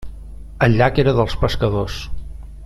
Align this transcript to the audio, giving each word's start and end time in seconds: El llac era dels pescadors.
El 0.67 0.77
llac 0.79 0.97
era 1.03 1.13
dels 1.19 1.37
pescadors. 1.45 2.01